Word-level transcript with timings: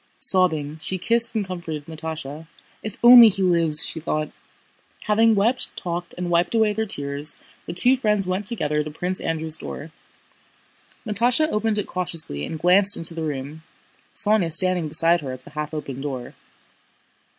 Sobbing, 0.17 0.79
she 0.81 0.97
kissed 0.97 1.35
and 1.35 1.45
comforted 1.45 1.85
Natásha. 1.85 2.47
"If 2.81 2.97
only 3.03 3.29
he 3.29 3.43
lives!" 3.43 3.85
she 3.85 3.99
thought. 3.99 4.31
Having 5.01 5.35
wept, 5.35 5.77
talked, 5.77 6.15
and 6.17 6.31
wiped 6.31 6.55
away 6.55 6.73
their 6.73 6.87
tears, 6.87 7.37
the 7.67 7.73
two 7.73 7.95
friends 7.95 8.25
went 8.25 8.47
together 8.47 8.83
to 8.83 8.89
Prince 8.89 9.21
Andrew's 9.21 9.57
door. 9.57 9.91
Natásha 11.05 11.49
opened 11.49 11.77
it 11.77 11.85
cautiously 11.85 12.45
and 12.47 12.57
glanced 12.57 12.97
into 12.97 13.13
the 13.13 13.21
room, 13.21 13.61
Sónya 14.15 14.51
standing 14.51 14.87
beside 14.87 15.21
her 15.21 15.33
at 15.33 15.43
the 15.43 15.51
half 15.51 15.71
open 15.71 16.01
door. 16.01 16.33